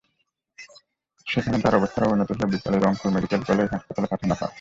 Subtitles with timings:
[1.27, 4.49] সেখানে তার অবস্থার অবনতি হলে বিকেলে রংপুর মেডিকেল কলেজ হাসপাতালে পাঠানো হয়।